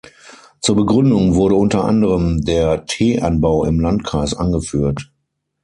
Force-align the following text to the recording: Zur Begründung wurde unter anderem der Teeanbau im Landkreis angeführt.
Zur 0.61 0.77
Begründung 0.77 1.35
wurde 1.35 1.53
unter 1.53 1.83
anderem 1.85 2.41
der 2.43 2.87
Teeanbau 2.87 3.65
im 3.65 3.79
Landkreis 3.79 4.33
angeführt. 4.33 5.11